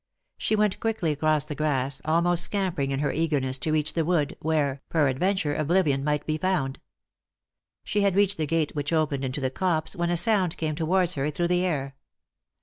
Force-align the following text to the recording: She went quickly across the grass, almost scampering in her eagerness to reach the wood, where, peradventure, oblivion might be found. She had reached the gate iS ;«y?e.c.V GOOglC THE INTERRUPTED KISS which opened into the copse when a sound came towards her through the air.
She 0.39 0.55
went 0.55 0.79
quickly 0.79 1.11
across 1.11 1.45
the 1.45 1.53
grass, 1.53 2.01
almost 2.05 2.43
scampering 2.43 2.89
in 2.89 3.01
her 3.01 3.11
eagerness 3.11 3.59
to 3.59 3.71
reach 3.71 3.93
the 3.93 4.03
wood, 4.03 4.35
where, 4.41 4.81
peradventure, 4.89 5.53
oblivion 5.53 6.03
might 6.03 6.25
be 6.25 6.39
found. 6.39 6.79
She 7.83 8.01
had 8.01 8.15
reached 8.15 8.37
the 8.39 8.47
gate 8.47 8.71
iS 8.75 8.75
;«y?e.c.V 8.77 8.81
GOOglC 8.81 8.87
THE 8.87 8.95
INTERRUPTED 8.95 8.95
KISS 8.95 8.95
which 8.95 8.99
opened 9.19 9.25
into 9.25 9.41
the 9.41 9.51
copse 9.51 9.95
when 9.95 10.09
a 10.09 10.17
sound 10.17 10.57
came 10.57 10.73
towards 10.73 11.13
her 11.13 11.29
through 11.29 11.49
the 11.49 11.63
air. 11.63 11.95